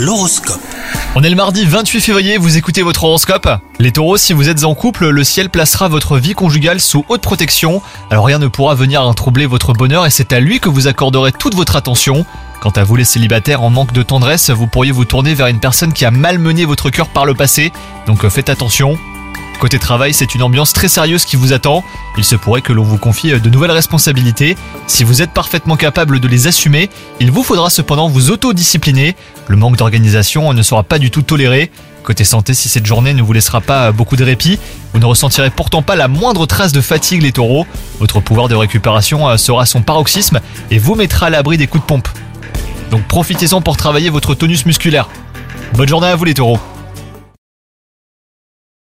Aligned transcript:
L'horoscope. 0.00 0.62
On 1.14 1.22
est 1.22 1.28
le 1.28 1.36
mardi 1.36 1.66
28 1.66 2.00
février, 2.00 2.38
vous 2.38 2.56
écoutez 2.56 2.80
votre 2.80 3.04
horoscope 3.04 3.46
Les 3.78 3.92
taureaux, 3.92 4.16
si 4.16 4.32
vous 4.32 4.48
êtes 4.48 4.64
en 4.64 4.74
couple, 4.74 5.10
le 5.10 5.24
ciel 5.24 5.50
placera 5.50 5.88
votre 5.88 6.16
vie 6.16 6.32
conjugale 6.32 6.80
sous 6.80 7.04
haute 7.10 7.20
protection, 7.20 7.82
alors 8.08 8.24
rien 8.24 8.38
ne 8.38 8.46
pourra 8.46 8.74
venir 8.74 9.02
troubler 9.14 9.44
votre 9.44 9.74
bonheur 9.74 10.06
et 10.06 10.10
c'est 10.10 10.32
à 10.32 10.40
lui 10.40 10.58
que 10.58 10.70
vous 10.70 10.88
accorderez 10.88 11.32
toute 11.32 11.54
votre 11.54 11.76
attention. 11.76 12.24
Quant 12.62 12.70
à 12.70 12.82
vous 12.82 12.96
les 12.96 13.04
célibataires 13.04 13.62
en 13.62 13.68
manque 13.68 13.92
de 13.92 14.02
tendresse, 14.02 14.48
vous 14.48 14.66
pourriez 14.66 14.92
vous 14.92 15.04
tourner 15.04 15.34
vers 15.34 15.48
une 15.48 15.60
personne 15.60 15.92
qui 15.92 16.06
a 16.06 16.10
malmené 16.10 16.64
votre 16.64 16.88
cœur 16.88 17.08
par 17.08 17.26
le 17.26 17.34
passé, 17.34 17.70
donc 18.06 18.26
faites 18.30 18.48
attention. 18.48 18.96
Côté 19.60 19.78
travail, 19.78 20.14
c'est 20.14 20.34
une 20.34 20.42
ambiance 20.42 20.72
très 20.72 20.88
sérieuse 20.88 21.26
qui 21.26 21.36
vous 21.36 21.52
attend. 21.52 21.84
Il 22.16 22.24
se 22.24 22.34
pourrait 22.34 22.62
que 22.62 22.72
l'on 22.72 22.82
vous 22.82 22.96
confie 22.96 23.38
de 23.38 23.50
nouvelles 23.50 23.70
responsabilités. 23.70 24.56
Si 24.86 25.04
vous 25.04 25.20
êtes 25.20 25.32
parfaitement 25.32 25.76
capable 25.76 26.18
de 26.18 26.26
les 26.28 26.46
assumer, 26.46 26.88
il 27.20 27.30
vous 27.30 27.42
faudra 27.42 27.68
cependant 27.68 28.08
vous 28.08 28.30
autodiscipliner. 28.30 29.16
Le 29.48 29.56
manque 29.56 29.76
d'organisation 29.76 30.54
ne 30.54 30.62
sera 30.62 30.82
pas 30.82 30.98
du 30.98 31.10
tout 31.10 31.20
toléré. 31.20 31.70
Côté 32.04 32.24
santé, 32.24 32.54
si 32.54 32.70
cette 32.70 32.86
journée 32.86 33.12
ne 33.12 33.20
vous 33.20 33.34
laissera 33.34 33.60
pas 33.60 33.92
beaucoup 33.92 34.16
de 34.16 34.24
répit, 34.24 34.58
vous 34.94 34.98
ne 34.98 35.04
ressentirez 35.04 35.50
pourtant 35.50 35.82
pas 35.82 35.94
la 35.94 36.08
moindre 36.08 36.46
trace 36.46 36.72
de 36.72 36.80
fatigue 36.80 37.20
les 37.20 37.32
taureaux. 37.32 37.66
Votre 37.98 38.20
pouvoir 38.20 38.48
de 38.48 38.54
récupération 38.54 39.36
sera 39.36 39.66
son 39.66 39.82
paroxysme 39.82 40.40
et 40.70 40.78
vous 40.78 40.94
mettra 40.94 41.26
à 41.26 41.30
l'abri 41.30 41.58
des 41.58 41.66
coups 41.66 41.84
de 41.84 41.86
pompe. 41.86 42.08
Donc 42.90 43.02
profitez-en 43.02 43.60
pour 43.60 43.76
travailler 43.76 44.08
votre 44.08 44.34
tonus 44.34 44.64
musculaire. 44.64 45.10
Bonne 45.74 45.88
journée 45.88 46.08
à 46.08 46.16
vous 46.16 46.24
les 46.24 46.32
taureaux 46.32 46.58